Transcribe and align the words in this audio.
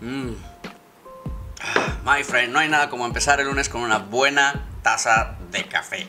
Mm. 0.00 0.32
Ah, 1.60 1.98
My 2.04 2.24
friend, 2.24 2.52
no 2.52 2.58
hay 2.58 2.68
nada 2.68 2.88
como 2.88 3.04
empezar 3.04 3.38
el 3.40 3.46
lunes 3.46 3.68
con 3.68 3.82
una 3.82 3.98
buena 3.98 4.66
taza 4.82 5.36
de 5.50 5.64
café. 5.66 6.08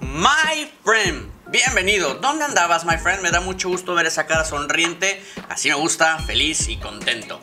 My 0.00 0.70
friend, 0.84 1.30
bienvenido. 1.46 2.14
¿Dónde 2.14 2.44
andabas, 2.44 2.84
my 2.84 2.98
friend? 2.98 3.22
Me 3.22 3.30
da 3.30 3.40
mucho 3.40 3.68
gusto 3.68 3.94
ver 3.94 4.06
esa 4.06 4.26
cara 4.26 4.44
sonriente. 4.44 5.22
Así 5.48 5.68
me 5.68 5.76
gusta, 5.76 6.18
feliz 6.18 6.68
y 6.68 6.78
contento. 6.78 7.40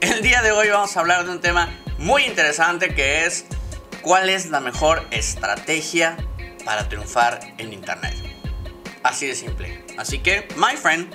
El 0.00 0.22
día 0.22 0.40
de 0.40 0.52
hoy 0.52 0.70
vamos 0.70 0.96
a 0.96 1.00
hablar 1.00 1.26
de 1.26 1.32
un 1.32 1.40
tema 1.42 1.68
muy 1.98 2.24
interesante 2.24 2.94
que 2.94 3.26
es 3.26 3.44
cuál 4.00 4.30
es 4.30 4.46
la 4.46 4.60
mejor 4.60 5.06
estrategia 5.10 6.16
para 6.64 6.88
triunfar 6.88 7.40
en 7.58 7.74
Internet. 7.74 8.14
Así 9.02 9.26
de 9.26 9.34
simple. 9.34 9.84
Así 9.98 10.20
que, 10.20 10.48
my 10.56 10.78
friend, 10.78 11.14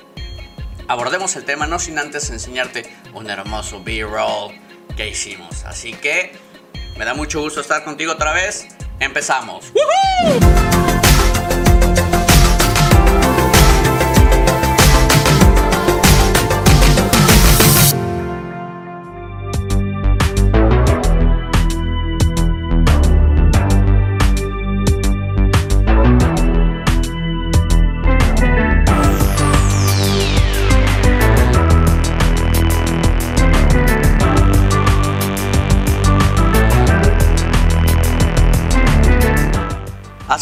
abordemos 0.88 1.36
el 1.36 1.46
tema 1.46 1.66
no 1.66 1.80
sin 1.80 1.98
antes 1.98 2.30
enseñarte 2.30 2.86
un 3.16 3.30
hermoso 3.30 3.82
B-roll 3.84 4.54
que 4.96 5.10
hicimos. 5.10 5.64
Así 5.64 5.94
que 5.94 6.34
me 6.98 7.06
da 7.06 7.14
mucho 7.14 7.42
gusto 7.42 7.62
estar 7.62 7.84
contigo 7.84 8.12
otra 8.12 8.34
vez. 8.34 8.68
Empezamos. 9.00 9.72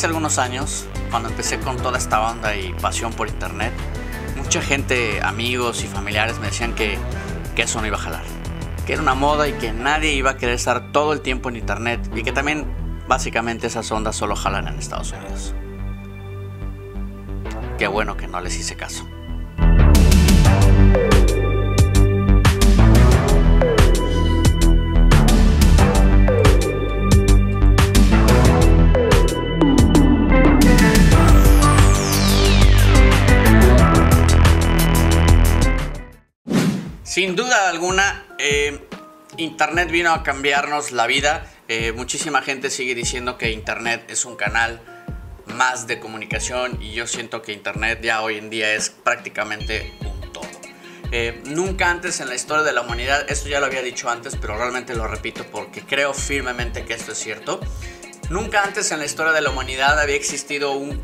Hace 0.04 0.10
algunos 0.10 0.38
años, 0.38 0.86
cuando 1.12 1.30
empecé 1.30 1.60
con 1.60 1.78
toda 1.78 1.98
esta 1.98 2.30
onda 2.30 2.58
y 2.58 2.74
pasión 2.74 3.14
por 3.14 3.30
internet, 3.30 3.72
mucha 4.36 4.62
gente, 4.62 5.22
amigos 5.24 5.82
y 5.86 5.88
familiares 5.88 6.40
me 6.40 6.48
decían 6.48 6.76
que, 6.76 6.98
que 7.56 7.62
eso 7.62 7.80
no 7.80 7.88
iba 7.88 7.96
a 7.96 8.02
jalar, 8.02 8.24
que 8.86 8.92
era 8.92 9.02
una 9.02 9.14
moda 9.14 9.48
y 9.48 9.54
que 9.54 9.72
nadie 9.72 10.12
iba 10.12 10.32
a 10.32 10.36
querer 10.36 10.56
estar 10.56 10.92
todo 10.92 11.14
el 11.14 11.22
tiempo 11.22 11.48
en 11.48 11.56
internet 11.56 12.02
y 12.14 12.24
que 12.24 12.34
también 12.34 12.68
básicamente 13.08 13.68
esas 13.68 13.90
ondas 13.94 14.18
solo 14.18 14.36
jalan 14.36 14.68
en 14.68 14.78
Estados 14.78 15.14
Unidos. 15.14 15.56
Qué 17.78 17.88
bueno 17.88 18.18
que 18.18 18.28
no 18.28 18.42
les 18.42 18.60
hice 18.60 18.76
caso. 18.76 19.08
Sin 37.14 37.36
duda 37.36 37.70
alguna, 37.70 38.26
eh, 38.40 38.88
Internet 39.38 39.92
vino 39.92 40.12
a 40.12 40.24
cambiarnos 40.24 40.92
la 40.92 41.06
vida. 41.06 41.46
Eh, 41.68 41.92
muchísima 41.92 42.42
gente 42.42 42.72
sigue 42.72 42.96
diciendo 42.96 43.38
que 43.38 43.52
Internet 43.52 44.06
es 44.08 44.26
un 44.26 44.36
canal 44.36 44.82
más 45.46 45.86
de 45.86 46.00
comunicación 46.00 46.82
y 46.82 46.94
yo 46.94 47.06
siento 47.06 47.44
que 47.44 47.54
Internet 47.54 48.00
ya 48.02 48.24
hoy 48.24 48.40
en 48.40 48.50
día 48.50 48.74
es 48.74 48.90
prácticamente 48.90 49.94
un 50.00 50.34
todo. 50.34 50.50
Eh, 51.12 51.40
nunca 51.46 51.92
antes 51.92 52.20
en 52.20 52.30
la 52.30 52.34
historia 52.34 52.64
de 52.64 52.74
la 52.74 52.82
humanidad, 52.82 53.30
esto 53.30 53.48
ya 53.48 53.60
lo 53.60 53.68
había 53.68 53.84
dicho 53.84 54.10
antes, 54.10 54.36
pero 54.36 54.58
realmente 54.58 54.96
lo 54.96 55.06
repito 55.06 55.46
porque 55.52 55.82
creo 55.82 56.16
firmemente 56.16 56.84
que 56.84 56.96
esto 56.96 57.12
es 57.12 57.20
cierto. 57.20 57.60
Nunca 58.32 58.64
antes 58.64 58.92
en 58.92 58.98
la 58.98 59.06
historia 59.06 59.34
de 59.34 59.42
la 59.42 59.52
humanidad 59.52 60.00
había 60.00 60.16
existido 60.16 60.72
un, 60.72 61.00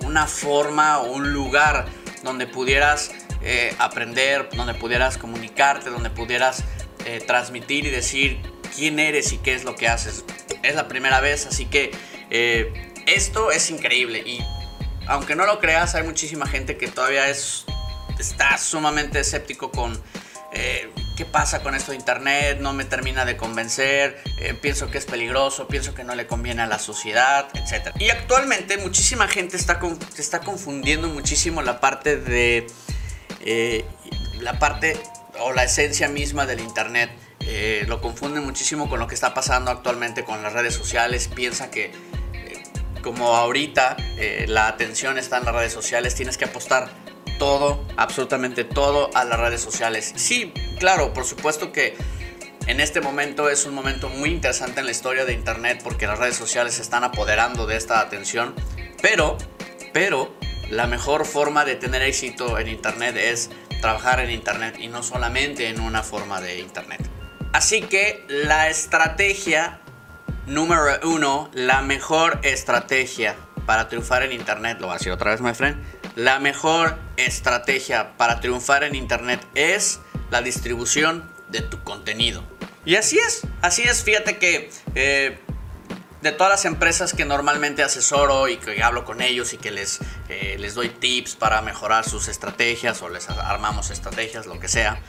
una 0.00 0.26
forma 0.26 0.98
o 0.98 1.12
un 1.12 1.32
lugar 1.32 1.86
donde 2.24 2.48
pudieras 2.48 3.12
eh, 3.44 3.74
aprender, 3.78 4.48
donde 4.52 4.72
pudieras 4.74 5.18
comunicarte, 5.18 5.90
donde 5.90 6.10
pudieras 6.10 6.62
eh, 7.04 7.20
transmitir 7.26 7.84
y 7.86 7.90
decir 7.90 8.40
quién 8.76 9.00
eres 9.00 9.32
y 9.32 9.38
qué 9.38 9.54
es 9.54 9.64
lo 9.64 9.74
que 9.74 9.88
haces. 9.88 10.24
Es 10.62 10.76
la 10.76 10.86
primera 10.86 11.20
vez, 11.20 11.46
así 11.46 11.66
que 11.66 11.90
eh, 12.30 12.92
esto 13.06 13.50
es 13.50 13.68
increíble 13.70 14.20
y 14.24 14.44
aunque 15.08 15.34
no 15.34 15.44
lo 15.44 15.58
creas, 15.58 15.96
hay 15.96 16.04
muchísima 16.04 16.46
gente 16.46 16.76
que 16.76 16.86
todavía 16.86 17.28
es, 17.28 17.64
está 18.16 18.56
sumamente 18.58 19.18
escéptico 19.18 19.72
con 19.72 20.00
qué 20.52 21.24
pasa 21.24 21.62
con 21.62 21.74
esto 21.74 21.92
de 21.92 21.96
internet, 21.96 22.58
no 22.60 22.74
me 22.74 22.84
termina 22.84 23.24
de 23.24 23.38
convencer, 23.38 24.22
pienso 24.60 24.90
que 24.90 24.98
es 24.98 25.06
peligroso, 25.06 25.66
pienso 25.66 25.94
que 25.94 26.04
no 26.04 26.14
le 26.14 26.26
conviene 26.26 26.60
a 26.60 26.66
la 26.66 26.78
sociedad, 26.78 27.48
etc. 27.54 27.94
Y 27.98 28.10
actualmente 28.10 28.76
muchísima 28.76 29.26
gente 29.28 29.56
está, 29.56 29.80
está 30.18 30.40
confundiendo 30.40 31.08
muchísimo 31.08 31.62
la 31.62 31.80
parte 31.80 32.16
de 32.18 32.66
eh, 33.44 33.84
la 34.40 34.58
parte 34.58 35.00
o 35.40 35.52
la 35.52 35.64
esencia 35.64 36.08
misma 36.08 36.46
del 36.46 36.60
Internet. 36.60 37.10
Eh, 37.40 37.84
lo 37.88 38.00
confunden 38.00 38.44
muchísimo 38.44 38.88
con 38.88 39.00
lo 39.00 39.06
que 39.08 39.14
está 39.14 39.34
pasando 39.34 39.70
actualmente 39.70 40.24
con 40.24 40.42
las 40.42 40.52
redes 40.52 40.74
sociales. 40.74 41.28
Piensa 41.28 41.70
que 41.70 41.92
eh, 42.32 42.62
como 43.02 43.34
ahorita 43.36 43.96
la 44.46 44.68
atención 44.68 45.18
está 45.18 45.38
en 45.38 45.44
las 45.44 45.54
redes 45.54 45.72
sociales, 45.72 46.14
tienes 46.14 46.38
que 46.38 46.44
apostar 46.44 46.88
todo, 47.38 47.84
absolutamente 47.96 48.62
todo 48.62 49.10
a 49.14 49.24
las 49.24 49.40
redes 49.40 49.60
sociales. 49.60 50.12
Sí, 50.14 50.52
claro, 50.78 51.12
por 51.12 51.24
supuesto 51.24 51.72
que 51.72 51.96
en 52.66 52.80
este 52.80 53.00
momento 53.00 53.50
es 53.50 53.66
un 53.66 53.74
momento 53.74 54.08
muy 54.08 54.30
interesante 54.30 54.80
en 54.80 54.86
la 54.86 54.92
historia 54.92 55.24
de 55.24 55.32
Internet 55.32 55.80
porque 55.82 56.06
las 56.06 56.18
redes 56.18 56.36
sociales 56.36 56.74
se 56.74 56.82
están 56.82 57.02
apoderando 57.02 57.66
de 57.66 57.76
esta 57.76 57.98
atención, 57.98 58.54
pero, 59.00 59.36
pero 59.92 60.32
la 60.72 60.86
mejor 60.86 61.26
forma 61.26 61.66
de 61.66 61.76
tener 61.76 62.00
éxito 62.00 62.58
en 62.58 62.66
Internet 62.66 63.14
es 63.18 63.50
trabajar 63.82 64.20
en 64.20 64.30
Internet 64.30 64.76
y 64.78 64.88
no 64.88 65.02
solamente 65.02 65.68
en 65.68 65.80
una 65.80 66.02
forma 66.02 66.40
de 66.40 66.60
Internet. 66.60 67.02
Así 67.52 67.82
que 67.82 68.24
la 68.26 68.70
estrategia 68.70 69.80
número 70.46 70.98
uno, 71.02 71.50
la 71.52 71.82
mejor 71.82 72.40
estrategia 72.42 73.36
para 73.66 73.90
triunfar 73.90 74.22
en 74.22 74.32
Internet, 74.32 74.78
lo 74.80 74.86
voy 74.86 74.94
a 74.94 74.98
decir 74.98 75.12
otra 75.12 75.32
vez, 75.32 75.42
my 75.42 75.52
friend, 75.52 75.76
la 76.16 76.38
mejor 76.38 76.96
estrategia 77.18 78.16
para 78.16 78.40
triunfar 78.40 78.82
en 78.82 78.94
Internet 78.94 79.46
es 79.54 80.00
la 80.30 80.40
distribución 80.40 81.30
de 81.50 81.60
tu 81.60 81.82
contenido. 81.82 82.42
Y 82.86 82.96
así 82.96 83.18
es, 83.18 83.42
así 83.60 83.82
es, 83.82 84.02
fíjate 84.02 84.38
que 84.38 84.70
eh, 84.94 85.38
de 86.22 86.30
todas 86.30 86.52
las 86.52 86.64
empresas 86.64 87.12
que 87.12 87.24
normalmente 87.24 87.82
asesoro 87.82 88.48
y 88.48 88.56
que 88.56 88.80
hablo 88.82 89.04
con 89.04 89.20
ellos 89.20 89.52
y 89.52 89.58
que 89.58 89.72
les, 89.72 89.98
eh, 90.28 90.56
les 90.58 90.74
doy 90.74 90.88
tips 90.88 91.34
para 91.34 91.60
mejorar 91.62 92.08
sus 92.08 92.28
estrategias 92.28 93.02
o 93.02 93.08
les 93.08 93.28
armamos 93.28 93.90
estrategias, 93.90 94.46
lo 94.46 94.60
que 94.60 94.68
sea, 94.68 95.02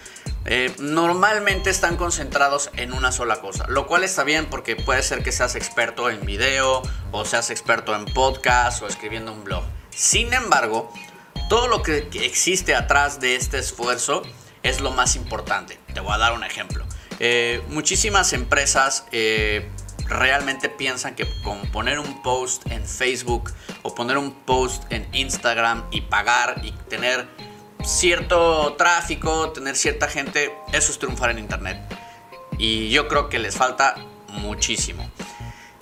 eh, 0.45 0.73
normalmente 0.79 1.69
están 1.69 1.97
concentrados 1.97 2.71
en 2.75 2.93
una 2.93 3.11
sola 3.11 3.39
cosa, 3.41 3.65
lo 3.67 3.85
cual 3.85 4.03
está 4.03 4.23
bien 4.23 4.47
porque 4.47 4.75
puede 4.75 5.03
ser 5.03 5.23
que 5.23 5.31
seas 5.31 5.55
experto 5.55 6.09
en 6.09 6.25
video 6.25 6.81
o 7.11 7.25
seas 7.25 7.51
experto 7.51 7.95
en 7.95 8.05
podcast 8.05 8.81
o 8.81 8.87
escribiendo 8.87 9.31
un 9.31 9.43
blog. 9.43 9.63
Sin 9.91 10.33
embargo, 10.33 10.91
todo 11.47 11.67
lo 11.67 11.83
que 11.83 12.09
existe 12.13 12.73
atrás 12.73 13.19
de 13.19 13.35
este 13.35 13.59
esfuerzo 13.59 14.23
es 14.63 14.81
lo 14.81 14.89
más 14.89 15.15
importante. 15.15 15.77
Te 15.93 15.99
voy 15.99 16.13
a 16.13 16.17
dar 16.17 16.33
un 16.33 16.43
ejemplo. 16.43 16.85
Eh, 17.19 17.61
muchísimas 17.67 18.33
empresas 18.33 19.05
realmente 20.13 20.69
piensan 20.69 21.15
que 21.15 21.27
con 21.43 21.61
poner 21.71 21.99
un 21.99 22.21
post 22.21 22.69
en 22.71 22.85
Facebook 22.85 23.51
o 23.81 23.93
poner 23.93 24.17
un 24.17 24.31
post 24.31 24.83
en 24.91 25.07
Instagram 25.13 25.85
y 25.91 26.01
pagar 26.01 26.61
y 26.63 26.71
tener 26.89 27.27
cierto 27.83 28.73
tráfico, 28.73 29.51
tener 29.51 29.75
cierta 29.75 30.07
gente, 30.07 30.53
eso 30.71 30.91
es 30.91 30.99
triunfar 30.99 31.31
en 31.31 31.39
Internet. 31.39 31.77
Y 32.57 32.89
yo 32.89 33.07
creo 33.07 33.29
que 33.29 33.39
les 33.39 33.55
falta 33.55 33.95
muchísimo. 34.29 35.09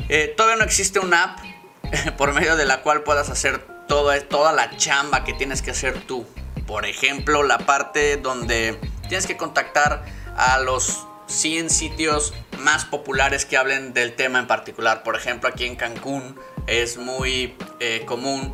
Eh, 0.09 0.33
todavía 0.35 0.57
no 0.57 0.63
existe 0.63 1.00
una 1.00 1.23
app 1.23 1.39
por 2.17 2.33
medio 2.33 2.55
de 2.55 2.65
la 2.65 2.81
cual 2.81 3.03
puedas 3.03 3.29
hacer 3.29 3.59
toda, 3.88 4.19
toda 4.27 4.51
la 4.51 4.75
chamba 4.77 5.23
que 5.23 5.33
tienes 5.33 5.61
que 5.61 5.71
hacer 5.71 6.01
tú. 6.01 6.25
Por 6.65 6.85
ejemplo, 6.85 7.44
la 7.44 7.59
parte 7.59 8.17
donde 8.17 8.79
tienes 9.07 9.27
que 9.27 9.38
contactar 9.38 10.05
a 10.38 10.59
los 10.59 11.05
100 11.31 11.69
sitios 11.69 12.33
más 12.59 12.85
populares 12.85 13.45
que 13.45 13.57
hablen 13.57 13.93
del 13.93 14.15
tema 14.15 14.39
en 14.39 14.47
particular. 14.47 15.03
Por 15.03 15.15
ejemplo, 15.15 15.49
aquí 15.49 15.65
en 15.65 15.75
Cancún 15.75 16.37
es 16.67 16.97
muy 16.97 17.55
eh, 17.79 18.03
común 18.05 18.53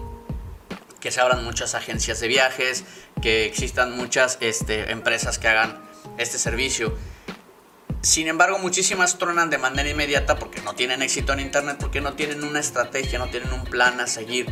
que 0.99 1.11
se 1.11 1.19
abran 1.19 1.43
muchas 1.43 1.75
agencias 1.75 2.19
de 2.19 2.27
viajes, 2.27 2.85
que 3.21 3.45
existan 3.45 3.95
muchas 3.97 4.37
este, 4.41 4.91
empresas 4.91 5.39
que 5.39 5.47
hagan 5.47 5.79
este 6.17 6.37
servicio. 6.37 6.95
Sin 8.01 8.27
embargo, 8.27 8.59
muchísimas 8.59 9.17
tronan 9.17 9.49
de 9.49 9.57
manera 9.57 9.89
inmediata 9.89 10.37
porque 10.37 10.61
no 10.61 10.73
tienen 10.73 11.01
éxito 11.01 11.33
en 11.33 11.39
Internet, 11.39 11.77
porque 11.79 11.99
no 11.99 12.13
tienen 12.13 12.43
una 12.43 12.59
estrategia, 12.59 13.19
no 13.19 13.29
tienen 13.29 13.51
un 13.51 13.63
plan 13.63 13.99
a 13.99 14.07
seguir. 14.07 14.47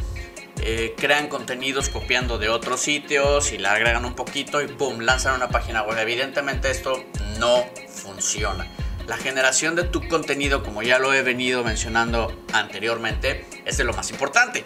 Eh, 0.62 0.96
crean 0.98 1.28
contenidos 1.28 1.90
copiando 1.90 2.38
de 2.38 2.50
otros 2.50 2.80
sitios 2.80 3.52
y 3.52 3.58
le 3.58 3.68
agregan 3.68 4.06
un 4.06 4.16
poquito 4.16 4.62
y 4.62 4.68
¡pum! 4.68 5.00
lanzan 5.00 5.36
una 5.36 5.50
página 5.50 5.84
web. 5.84 5.98
Evidentemente 6.00 6.72
esto 6.72 7.04
no 7.40 7.66
funciona. 7.88 8.68
La 9.08 9.18
generación 9.18 9.76
de 9.76 9.84
tu 9.84 10.08
contenido, 10.08 10.64
como 10.64 10.82
ya 10.82 10.98
lo 10.98 11.14
he 11.14 11.22
venido 11.22 11.64
mencionando 11.64 12.36
anteriormente, 12.54 13.46
es 13.66 13.78
de 13.78 13.84
lo 13.84 13.94
más 13.94 14.10
importante. 14.10 14.66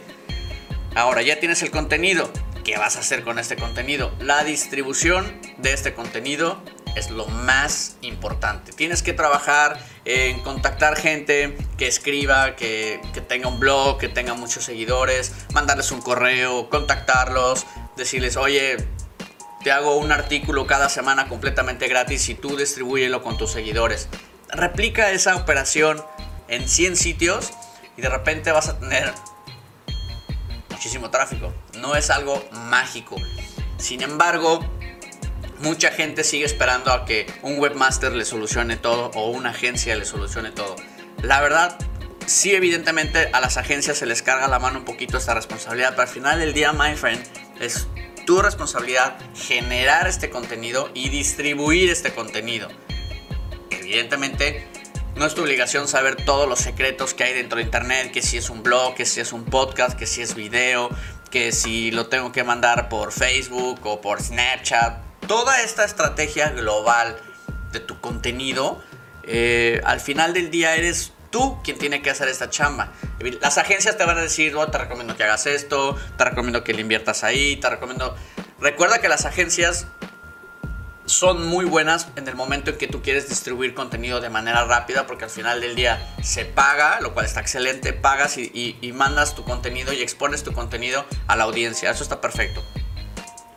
Ahora 0.96 1.22
ya 1.22 1.40
tienes 1.40 1.62
el 1.62 1.72
contenido. 1.72 2.32
¿Qué 2.64 2.78
vas 2.78 2.96
a 2.96 3.00
hacer 3.00 3.24
con 3.24 3.40
este 3.40 3.58
contenido? 3.58 4.14
La 4.20 4.44
distribución 4.44 5.40
de 5.58 5.74
este 5.74 5.94
contenido 5.94 6.62
es 6.96 7.10
lo 7.10 7.26
más 7.28 7.98
importante. 8.02 8.72
Tienes 8.72 9.04
que 9.04 9.14
trabajar 9.14 9.80
en 10.10 10.40
contactar 10.40 10.98
gente 10.98 11.56
que 11.78 11.88
escriba, 11.88 12.56
que, 12.56 13.00
tenga 13.28 13.48
un 13.48 13.60
blog, 13.60 14.00
que 14.00 14.10
tenga 14.10 14.34
muchos 14.34 14.64
seguidores, 14.64 15.32
mandarles 15.54 15.92
un 15.92 16.02
correo, 16.02 16.68
contactarlos, 16.72 17.68
decirles, 17.96 18.36
oye, 18.36 18.78
te 19.64 19.72
hago 19.72 19.98
un 19.98 20.12
artículo 20.12 20.66
cada 20.66 20.90
semana 20.90 21.28
completamente 21.28 21.88
gratis 21.88 22.28
y 22.30 22.34
tú 22.34 22.58
distribúyelo 22.58 23.22
con 23.22 23.38
tus 23.38 23.52
seguidores. 23.52 24.10
Replica 24.48 25.12
esa 25.12 25.36
operación 25.36 26.04
en 26.48 26.68
100 26.68 26.96
sitios 26.96 27.52
y 27.96 28.02
de 28.02 28.10
repente 28.10 28.52
vas 28.52 28.68
a 28.68 28.80
tener 28.80 29.14
muchísimo 30.72 31.12
tráfico. 31.12 31.54
No 31.78 31.96
es 31.96 32.10
algo 32.10 32.44
mágico. 32.52 33.16
Sin 33.78 34.02
embargo, 34.02 34.66
mucha 35.60 35.92
gente 35.92 36.24
sigue 36.24 36.46
esperando 36.46 36.92
a 36.92 37.06
que 37.06 37.26
un 37.42 37.60
webmaster 37.60 38.14
le 38.14 38.26
solucione 38.26 38.78
todo 38.78 39.12
o 39.16 39.30
una 39.30 39.50
agencia 39.50 39.96
le 39.96 40.06
solucione 40.06 40.52
todo. 40.52 40.76
La 41.22 41.42
verdad, 41.42 41.78
sí, 42.26 42.54
evidentemente 42.54 43.30
a 43.34 43.42
las 43.42 43.58
agencias 43.58 43.98
se 43.98 44.06
les 44.06 44.22
carga 44.22 44.48
la 44.48 44.60
mano 44.60 44.80
un 44.80 44.86
poquito 44.86 45.18
esta 45.18 45.34
responsabilidad, 45.34 45.92
pero 45.92 46.04
al 46.04 46.08
final 46.08 46.40
del 46.40 46.54
día, 46.54 46.72
my 46.72 46.96
friend, 46.96 47.22
es 47.60 47.88
tu 48.26 48.42
responsabilidad 48.42 49.18
generar 49.36 50.08
este 50.08 50.30
contenido 50.30 50.90
y 50.94 51.10
distribuir 51.10 51.90
este 51.90 52.12
contenido. 52.12 52.70
Evidentemente, 53.72 54.68
no 55.16 55.26
es 55.26 55.36
tu 55.36 55.42
obligación 55.42 55.88
saber 55.88 56.16
todos 56.16 56.48
los 56.48 56.60
secretos 56.60 57.14
que 57.14 57.26
hay 57.26 57.34
dentro 57.34 57.58
de 57.58 57.64
Internet, 57.64 58.12
que 58.12 58.22
si 58.22 58.38
es 58.38 58.50
un 58.50 58.64
blog, 58.64 58.96
que 58.96 59.06
si 59.06 59.20
es 59.20 59.34
un 59.34 59.44
podcast, 59.44 59.98
que 59.98 60.06
si 60.06 60.22
es 60.22 60.36
video, 60.36 60.90
que 61.32 61.52
si 61.52 61.92
lo 61.92 62.08
tengo 62.08 62.32
que 62.32 62.44
mandar 62.44 62.88
por 62.88 63.12
Facebook 63.12 63.82
o 63.84 64.00
por 64.00 64.22
Snapchat 64.22 65.09
toda 65.30 65.62
esta 65.62 65.86
estrategia 65.86 66.50
global 66.50 67.16
de 67.72 67.80
tu 67.80 68.02
contenido, 68.02 68.82
eh, 69.22 69.80
al 69.86 70.00
final 70.00 70.34
del 70.34 70.50
día 70.50 70.76
eres 70.76 71.14
tú 71.30 71.62
quien 71.64 71.78
tiene 71.78 72.02
que 72.02 72.10
hacer 72.10 72.28
esta 72.28 72.50
chamba. 72.50 72.94
Las 73.40 73.60
agencias 73.60 73.96
te 73.96 74.06
van 74.06 74.18
a 74.18 74.22
decir, 74.22 74.56
oh, 74.56 74.72
te 74.72 74.80
recomiendo 74.80 75.16
que 75.16 75.24
hagas 75.24 75.46
esto, 75.46 75.96
te 76.18 76.26
recomiendo 76.26 76.64
que 76.64 76.74
le 76.74 76.82
inviertas 76.82 77.24
ahí, 77.24 77.58
te 77.58 77.70
recomiendo... 77.70 78.16
Recuerda 78.60 79.02
que 79.02 79.08
las 79.08 79.26
agencias 79.26 79.86
son 81.06 81.46
muy 81.46 81.66
buenas 81.66 82.08
en 82.16 82.28
el 82.28 82.34
momento 82.34 82.72
en 82.72 82.80
que 82.80 82.88
tú 82.88 83.04
quieres 83.04 83.30
distribuir 83.30 83.76
contenido 83.76 84.22
de 84.22 84.30
manera 84.30 84.66
rápida, 84.66 85.06
porque 85.06 85.26
al 85.26 85.30
final 85.30 85.62
del 85.62 85.76
día 85.76 86.12
se 86.24 86.46
paga, 86.46 87.02
lo 87.02 87.14
cual 87.14 87.28
está 87.28 87.40
excelente, 87.40 87.94
pagas 87.94 88.36
y 88.40 88.92
mandas 88.96 89.36
tu 89.36 89.44
contenido 89.44 89.94
y 89.94 90.02
expones 90.02 90.44
tu 90.44 90.54
contenido 90.54 91.06
a 91.28 91.36
la 91.36 91.44
audiencia. 91.44 91.92
Eso 91.92 92.02
está 92.02 92.20
perfecto. 92.20 92.64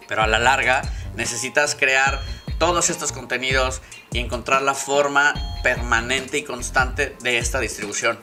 Pero 0.08 0.22
a 0.22 0.26
la 0.26 0.38
larga 0.38 0.82
necesitas 1.14 1.74
crear 1.74 2.20
todos 2.58 2.90
estos 2.90 3.12
contenidos 3.12 3.82
y 4.12 4.18
encontrar 4.18 4.62
la 4.62 4.74
forma 4.74 5.34
permanente 5.62 6.38
y 6.38 6.44
constante 6.44 7.16
de 7.20 7.38
esta 7.38 7.58
distribución. 7.60 8.18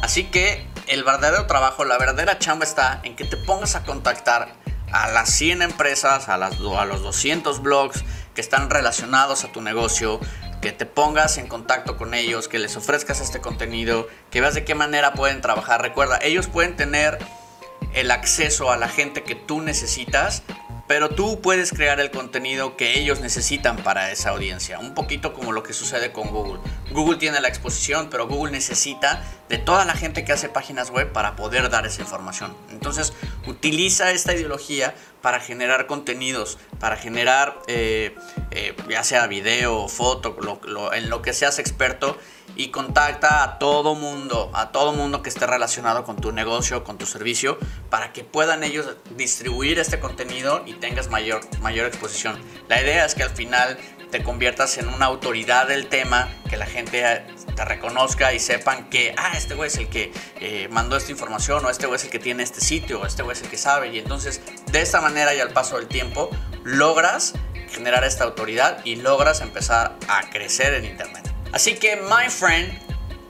Así 0.00 0.24
que 0.24 0.66
el 0.86 1.04
verdadero 1.04 1.46
trabajo, 1.46 1.84
la 1.84 1.98
verdadera 1.98 2.38
chamba 2.38 2.64
está 2.64 3.00
en 3.04 3.16
que 3.16 3.24
te 3.24 3.36
pongas 3.36 3.74
a 3.76 3.84
contactar 3.84 4.54
a 4.92 5.10
las 5.10 5.30
100 5.30 5.62
empresas, 5.62 6.28
a, 6.28 6.34
a 6.34 6.84
los 6.86 7.02
200 7.02 7.62
blogs 7.62 8.04
que 8.34 8.40
están 8.40 8.70
relacionados 8.70 9.44
a 9.44 9.52
tu 9.52 9.60
negocio, 9.60 10.20
que 10.60 10.72
te 10.72 10.86
pongas 10.86 11.38
en 11.38 11.48
contacto 11.48 11.96
con 11.96 12.14
ellos, 12.14 12.48
que 12.48 12.58
les 12.58 12.76
ofrezcas 12.76 13.20
este 13.20 13.40
contenido, 13.40 14.08
que 14.30 14.40
veas 14.40 14.54
de 14.54 14.64
qué 14.64 14.74
manera 14.74 15.14
pueden 15.14 15.40
trabajar. 15.40 15.82
Recuerda, 15.82 16.18
ellos 16.22 16.46
pueden 16.46 16.76
tener 16.76 17.18
el 17.94 18.10
acceso 18.10 18.70
a 18.70 18.76
la 18.76 18.88
gente 18.88 19.22
que 19.22 19.34
tú 19.34 19.60
necesitas 19.60 20.42
pero 20.92 21.08
tú 21.08 21.40
puedes 21.40 21.72
crear 21.72 22.00
el 22.00 22.10
contenido 22.10 22.76
que 22.76 22.98
ellos 22.98 23.20
necesitan 23.20 23.76
para 23.76 24.10
esa 24.10 24.28
audiencia. 24.28 24.78
Un 24.78 24.92
poquito 24.92 25.32
como 25.32 25.52
lo 25.52 25.62
que 25.62 25.72
sucede 25.72 26.12
con 26.12 26.28
Google. 26.28 26.60
Google 26.90 27.16
tiene 27.16 27.40
la 27.40 27.48
exposición, 27.48 28.08
pero 28.10 28.26
Google 28.28 28.52
necesita 28.52 29.24
de 29.48 29.56
toda 29.56 29.86
la 29.86 29.94
gente 29.94 30.22
que 30.22 30.32
hace 30.32 30.50
páginas 30.50 30.90
web 30.90 31.10
para 31.10 31.34
poder 31.34 31.70
dar 31.70 31.86
esa 31.86 32.02
información. 32.02 32.54
Entonces, 32.70 33.14
utiliza 33.46 34.10
esta 34.10 34.34
ideología 34.34 34.94
para 35.22 35.40
generar 35.40 35.86
contenidos, 35.86 36.58
para 36.78 36.96
generar 36.96 37.58
eh, 37.68 38.14
eh, 38.50 38.74
ya 38.90 39.02
sea 39.02 39.26
video, 39.28 39.88
foto, 39.88 40.36
en 40.92 41.08
lo 41.08 41.22
que 41.22 41.32
seas 41.32 41.58
experto 41.58 42.18
y 42.56 42.68
contacta 42.68 43.42
a 43.42 43.58
todo 43.58 43.94
mundo, 43.94 44.50
a 44.54 44.72
todo 44.72 44.92
mundo 44.92 45.22
que 45.22 45.28
esté 45.28 45.46
relacionado 45.46 46.04
con 46.04 46.16
tu 46.16 46.32
negocio, 46.32 46.84
con 46.84 46.98
tu 46.98 47.06
servicio, 47.06 47.58
para 47.90 48.12
que 48.12 48.24
puedan 48.24 48.64
ellos 48.64 48.86
distribuir 49.16 49.78
este 49.78 50.00
contenido 50.00 50.62
y 50.66 50.74
tengas 50.74 51.08
mayor, 51.08 51.40
mayor 51.60 51.86
exposición. 51.86 52.38
La 52.68 52.80
idea 52.80 53.04
es 53.04 53.14
que 53.14 53.22
al 53.22 53.30
final 53.30 53.78
te 54.12 54.22
conviertas 54.22 54.76
en 54.76 54.88
una 54.88 55.06
autoridad 55.06 55.66
del 55.66 55.88
tema, 55.88 56.28
que 56.48 56.58
la 56.58 56.66
gente 56.66 57.24
te 57.56 57.64
reconozca 57.64 58.34
y 58.34 58.38
sepan 58.38 58.90
que, 58.90 59.14
ah, 59.16 59.32
este 59.34 59.54
güey 59.54 59.68
es 59.68 59.78
el 59.78 59.88
que 59.88 60.12
eh, 60.36 60.68
mandó 60.70 60.98
esta 60.98 61.10
información, 61.10 61.64
o 61.64 61.70
este 61.70 61.86
güey 61.86 61.96
es 61.96 62.04
el 62.04 62.10
que 62.10 62.18
tiene 62.18 62.42
este 62.42 62.60
sitio, 62.60 63.00
o 63.00 63.06
este 63.06 63.22
güey 63.22 63.34
es 63.34 63.42
el 63.42 63.48
que 63.48 63.56
sabe. 63.56 63.88
Y 63.88 63.98
entonces, 63.98 64.42
de 64.70 64.82
esta 64.82 65.00
manera 65.00 65.34
y 65.34 65.40
al 65.40 65.50
paso 65.50 65.78
del 65.78 65.88
tiempo, 65.88 66.28
logras 66.62 67.32
generar 67.70 68.04
esta 68.04 68.24
autoridad 68.24 68.84
y 68.84 68.96
logras 68.96 69.40
empezar 69.40 69.96
a 70.08 70.28
crecer 70.28 70.74
en 70.74 70.84
Internet. 70.84 71.21
Así 71.52 71.74
que, 71.74 71.96
my 71.96 72.30
friend, 72.30 72.72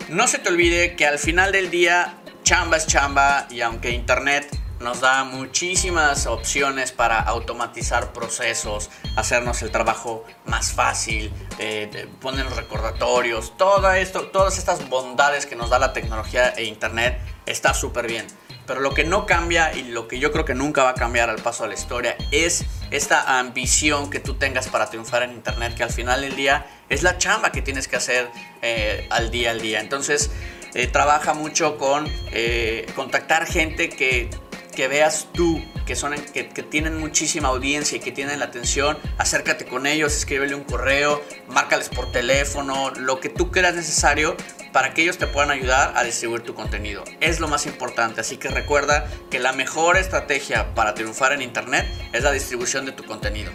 no 0.08 0.28
se 0.28 0.38
te 0.38 0.48
olvide 0.48 0.94
que 0.94 1.06
al 1.06 1.18
final 1.18 1.50
del 1.50 1.70
día, 1.70 2.14
chamba 2.44 2.76
es 2.76 2.86
chamba 2.86 3.48
y 3.50 3.62
aunque 3.62 3.90
Internet 3.90 4.46
nos 4.78 5.00
da 5.00 5.24
muchísimas 5.24 6.26
opciones 6.26 6.92
para 6.92 7.18
automatizar 7.20 8.12
procesos, 8.12 8.90
hacernos 9.16 9.62
el 9.62 9.72
trabajo 9.72 10.24
más 10.44 10.72
fácil, 10.72 11.32
eh, 11.58 12.08
poner 12.20 12.46
recordatorios, 12.46 13.52
esto, 13.96 14.28
todas 14.28 14.58
estas 14.58 14.88
bondades 14.88 15.46
que 15.46 15.56
nos 15.56 15.70
da 15.70 15.80
la 15.80 15.92
tecnología 15.92 16.50
e 16.50 16.64
Internet 16.64 17.18
está 17.46 17.74
súper 17.74 18.06
bien. 18.06 18.26
Pero 18.66 18.80
lo 18.80 18.94
que 18.94 19.02
no 19.02 19.26
cambia 19.26 19.72
y 19.72 19.82
lo 19.82 20.06
que 20.06 20.20
yo 20.20 20.30
creo 20.30 20.44
que 20.44 20.54
nunca 20.54 20.84
va 20.84 20.90
a 20.90 20.94
cambiar 20.94 21.28
al 21.28 21.42
paso 21.42 21.64
de 21.64 21.70
la 21.70 21.74
historia 21.74 22.16
es 22.30 22.64
esta 22.92 23.38
ambición 23.38 24.10
que 24.10 24.20
tú 24.20 24.34
tengas 24.34 24.68
para 24.68 24.88
triunfar 24.88 25.22
en 25.22 25.32
Internet, 25.32 25.74
que 25.74 25.82
al 25.82 25.90
final 25.90 26.20
del 26.20 26.36
día 26.36 26.66
es 26.88 27.02
la 27.02 27.18
chamba 27.18 27.50
que 27.50 27.62
tienes 27.62 27.88
que 27.88 27.96
hacer 27.96 28.28
eh, 28.60 29.06
al 29.10 29.30
día 29.30 29.50
al 29.50 29.60
día. 29.60 29.80
Entonces, 29.80 30.30
eh, 30.74 30.86
trabaja 30.86 31.32
mucho 31.34 31.78
con 31.78 32.06
eh, 32.32 32.86
contactar 32.94 33.46
gente 33.46 33.88
que, 33.88 34.28
que 34.74 34.88
veas 34.88 35.28
tú, 35.32 35.62
que, 35.86 35.94
son, 35.94 36.14
que, 36.14 36.44
tienen 36.44 36.98
muchísima 36.98 37.48
audiencia 37.48 37.98
y 37.98 38.00
que 38.00 38.10
tienen 38.10 38.40
la 38.40 38.46
atención, 38.46 38.98
acércate 39.18 39.64
con 39.66 39.86
ellos, 39.86 40.14
escríbele 40.16 40.54
un 40.54 40.64
correo, 40.64 41.22
márcales 41.48 41.88
por 41.88 42.10
teléfono, 42.10 42.90
lo 42.90 43.20
que 43.20 43.28
tú 43.28 43.50
creas 43.50 43.74
necesario 43.74 44.36
para 44.72 44.94
que 44.94 45.02
ellos 45.02 45.18
te 45.18 45.26
puedan 45.26 45.50
ayudar 45.50 45.92
a 45.96 46.02
distribuir 46.02 46.42
tu 46.42 46.54
contenido. 46.54 47.04
Es 47.20 47.38
lo 47.38 47.48
más 47.48 47.66
importante, 47.66 48.22
así 48.22 48.38
que 48.38 48.48
recuerda 48.48 49.06
que 49.30 49.38
la 49.38 49.52
mejor 49.52 49.96
estrategia 49.96 50.74
para 50.74 50.94
triunfar 50.94 51.32
en 51.32 51.42
Internet 51.42 51.86
es 52.12 52.24
la 52.24 52.32
distribución 52.32 52.86
de 52.86 52.92
tu 52.92 53.04
contenido. 53.04 53.52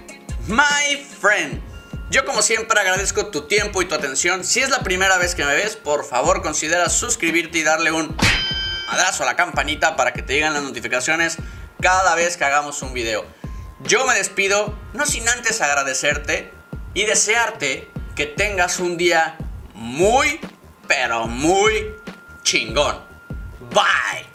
My 0.48 1.04
friend, 1.20 1.60
yo 2.10 2.24
como 2.24 2.42
siempre 2.42 2.80
agradezco 2.80 3.28
tu 3.28 3.48
tiempo 3.48 3.82
y 3.82 3.86
tu 3.86 3.96
atención. 3.96 4.46
Si 4.46 4.62
es 4.62 4.70
la 4.70 4.80
primera 4.80 5.18
vez 5.18 5.36
que 5.36 5.44
me 5.44 5.54
ves, 5.56 5.76
por 5.76 6.06
favor 6.06 6.42
considera 6.42 6.88
suscribirte 6.90 7.58
y 7.58 7.64
darle 7.64 7.92
un 7.92 8.16
abrazo 8.88 9.24
a 9.24 9.26
la 9.26 9.36
campanita 9.36 9.96
para 9.96 10.14
que 10.14 10.22
te 10.22 10.34
lleguen 10.34 10.54
las 10.54 10.64
notificaciones 10.64 11.38
cada 11.82 12.16
vez 12.16 12.38
que 12.38 12.46
hagamos 12.46 12.82
un 12.82 12.94
video. 12.94 13.26
Yo 13.82 14.06
me 14.08 14.16
despido, 14.16 14.78
no 14.94 15.06
sin 15.06 15.28
antes 15.30 15.62
agradecerte 15.62 16.52
y 16.94 17.06
desearte 17.06 17.92
que 18.16 18.26
tengas 18.26 18.80
un 18.80 18.98
día 18.98 19.38
muy 19.74 20.40
pero 20.88 21.28
muy 21.28 21.94
chingón. 22.44 22.98
Bye. 23.72 24.26